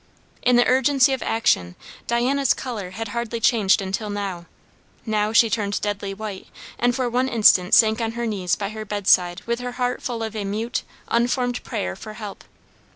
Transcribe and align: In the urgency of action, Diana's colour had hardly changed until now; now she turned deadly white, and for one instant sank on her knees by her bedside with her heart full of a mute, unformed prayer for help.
In 0.41 0.55
the 0.55 0.65
urgency 0.67 1.13
of 1.13 1.21
action, 1.21 1.75
Diana's 2.07 2.55
colour 2.55 2.89
had 2.89 3.09
hardly 3.09 3.39
changed 3.39 3.83
until 3.83 4.09
now; 4.09 4.47
now 5.05 5.31
she 5.31 5.47
turned 5.47 5.79
deadly 5.79 6.11
white, 6.11 6.47
and 6.79 6.95
for 6.95 7.07
one 7.07 7.27
instant 7.29 7.75
sank 7.75 8.01
on 8.01 8.13
her 8.13 8.25
knees 8.25 8.55
by 8.55 8.69
her 8.69 8.83
bedside 8.83 9.43
with 9.45 9.59
her 9.59 9.73
heart 9.73 10.01
full 10.01 10.23
of 10.23 10.35
a 10.35 10.43
mute, 10.43 10.81
unformed 11.09 11.63
prayer 11.63 11.95
for 11.95 12.13
help. 12.13 12.43